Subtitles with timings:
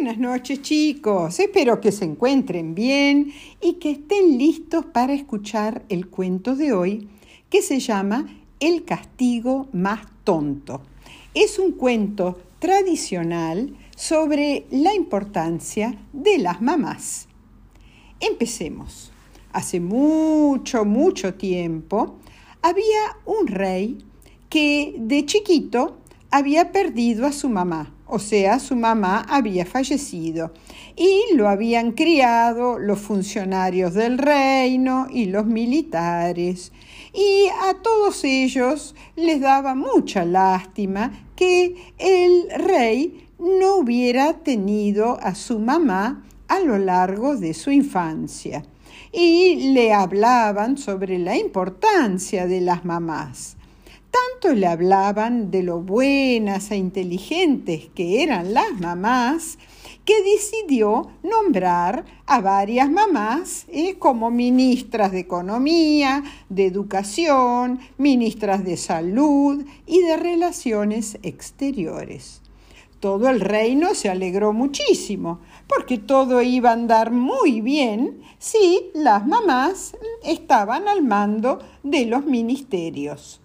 [0.00, 6.06] Buenas noches chicos, espero que se encuentren bien y que estén listos para escuchar el
[6.06, 7.08] cuento de hoy
[7.50, 8.28] que se llama
[8.60, 10.82] El castigo más tonto.
[11.34, 17.26] Es un cuento tradicional sobre la importancia de las mamás.
[18.20, 19.10] Empecemos.
[19.52, 22.18] Hace mucho, mucho tiempo
[22.62, 23.98] había un rey
[24.48, 25.98] que de chiquito
[26.30, 30.52] había perdido a su mamá, o sea, su mamá había fallecido
[30.96, 36.72] y lo habían criado los funcionarios del reino y los militares.
[37.12, 45.34] Y a todos ellos les daba mucha lástima que el rey no hubiera tenido a
[45.34, 48.64] su mamá a lo largo de su infancia.
[49.12, 53.57] Y le hablaban sobre la importancia de las mamás.
[54.18, 59.58] Tanto le hablaban de lo buenas e inteligentes que eran las mamás,
[60.04, 68.76] que decidió nombrar a varias mamás eh, como ministras de Economía, de Educación, ministras de
[68.76, 72.42] Salud y de Relaciones Exteriores.
[72.98, 79.24] Todo el reino se alegró muchísimo, porque todo iba a andar muy bien si las
[79.24, 83.40] mamás estaban al mando de los ministerios.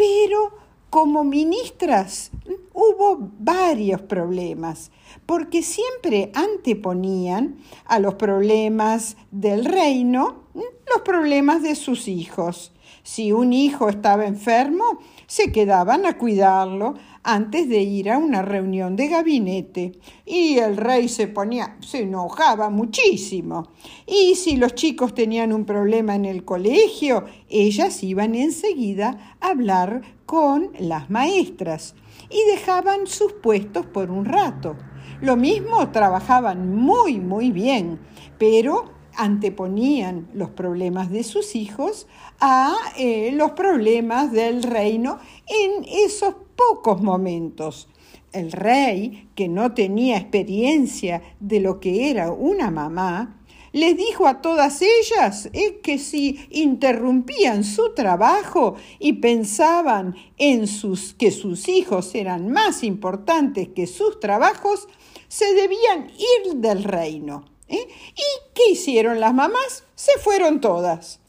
[0.00, 0.52] Pero
[0.88, 2.30] como ministras
[2.72, 4.90] hubo varios problemas,
[5.26, 12.72] porque siempre anteponían a los problemas del reino los problemas de sus hijos.
[13.02, 14.84] Si un hijo estaba enfermo,
[15.26, 19.92] se quedaban a cuidarlo antes de ir a una reunión de gabinete
[20.24, 23.68] y el rey se ponía, se enojaba muchísimo.
[24.06, 30.02] Y si los chicos tenían un problema en el colegio, ellas iban enseguida a hablar
[30.26, 31.94] con las maestras
[32.28, 34.76] y dejaban sus puestos por un rato.
[35.20, 37.98] Lo mismo trabajaban muy, muy bien,
[38.38, 42.06] pero anteponían los problemas de sus hijos
[42.40, 47.88] a eh, los problemas del reino en esos pocos momentos.
[48.32, 53.36] El rey, que no tenía experiencia de lo que era una mamá,
[53.72, 55.50] les dijo a todas ellas
[55.82, 63.68] que si interrumpían su trabajo y pensaban en sus, que sus hijos eran más importantes
[63.68, 64.88] que sus trabajos,
[65.28, 66.10] se debían
[66.46, 67.44] ir del reino.
[67.70, 67.86] ¿Eh?
[68.16, 69.84] ¿Y qué hicieron las mamás?
[69.94, 71.20] Se fueron todas.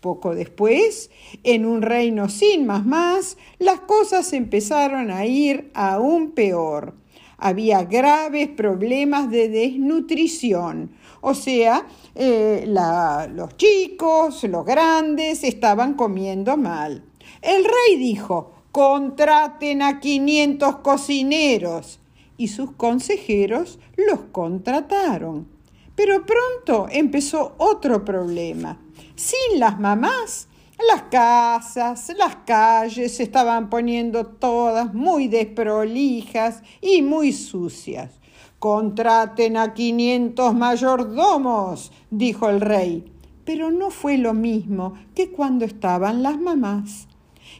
[0.00, 1.10] Poco después,
[1.44, 6.94] en un reino sin más las cosas empezaron a ir aún peor.
[7.36, 17.04] Había graves problemas de desnutrición, o sea, eh, los chicos, los grandes, estaban comiendo mal.
[17.42, 22.00] El rey dijo, contraten a 500 cocineros,
[22.38, 25.59] y sus consejeros los contrataron.
[26.02, 28.78] Pero pronto empezó otro problema.
[29.16, 30.48] Sin las mamás,
[30.88, 38.12] las casas, las calles se estaban poniendo todas muy desprolijas y muy sucias.
[38.58, 43.12] Contraten a quinientos mayordomos, dijo el rey.
[43.44, 47.08] Pero no fue lo mismo que cuando estaban las mamás.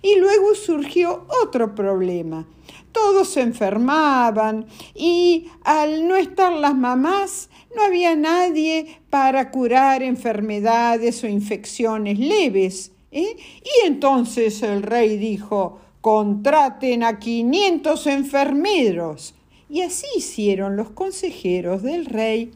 [0.02, 2.46] Y luego surgió otro problema.
[2.92, 11.22] Todos se enfermaban y al no estar las mamás no había nadie para curar enfermedades
[11.22, 12.92] o infecciones leves.
[13.12, 13.36] ¿eh?
[13.62, 19.34] Y entonces el rey dijo, contraten a 500 enfermeros.
[19.68, 22.50] Y así hicieron los consejeros del rey,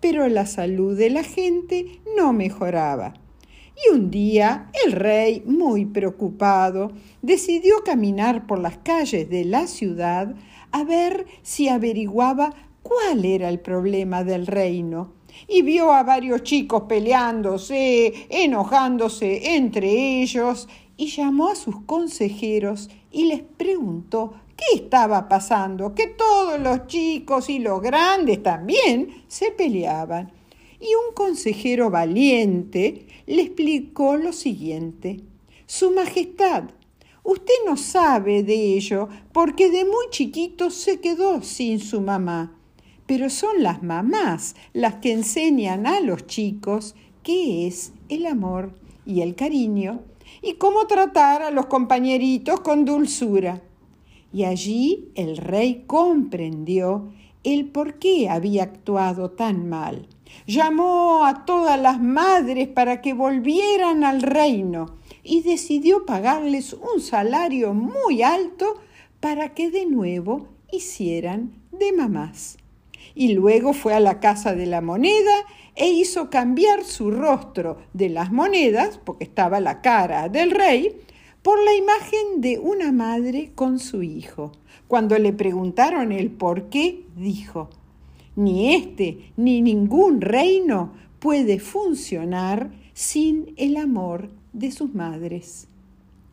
[0.00, 3.14] pero la salud de la gente no mejoraba.
[3.76, 6.92] Y un día el rey, muy preocupado,
[7.22, 10.34] decidió caminar por las calles de la ciudad
[10.70, 15.12] a ver si averiguaba cuál era el problema del reino.
[15.48, 23.24] Y vio a varios chicos peleándose, enojándose entre ellos, y llamó a sus consejeros y
[23.24, 30.30] les preguntó qué estaba pasando, que todos los chicos y los grandes también se peleaban
[30.84, 35.20] y un consejero valiente le explicó lo siguiente.
[35.66, 36.64] Su Majestad,
[37.22, 42.58] usted no sabe de ello porque de muy chiquito se quedó sin su mamá,
[43.06, 48.74] pero son las mamás las que enseñan a los chicos qué es el amor
[49.06, 50.02] y el cariño
[50.42, 53.62] y cómo tratar a los compañeritos con dulzura.
[54.34, 57.10] Y allí el rey comprendió
[57.44, 60.08] el por qué había actuado tan mal
[60.46, 67.72] llamó a todas las madres para que volvieran al reino y decidió pagarles un salario
[67.72, 68.80] muy alto
[69.20, 72.58] para que de nuevo hicieran de mamás.
[73.16, 75.34] y luego fue a la casa de la moneda
[75.76, 80.96] e hizo cambiar su rostro de las monedas, porque estaba la cara del rey,
[81.44, 84.52] por la imagen de una madre con su hijo.
[84.88, 87.68] Cuando le preguntaron el por qué, dijo,
[88.34, 95.68] ni este ni ningún reino puede funcionar sin el amor de sus madres.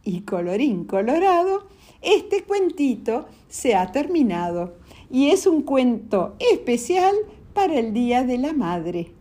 [0.05, 1.67] Y colorín colorado,
[2.01, 4.75] este cuentito se ha terminado
[5.11, 7.15] y es un cuento especial
[7.53, 9.11] para el Día de la Madre.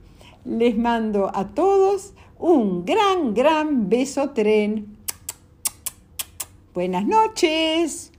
[0.44, 4.99] Les mando a todos un gran, gran beso tren.
[6.72, 8.09] Buenas noches.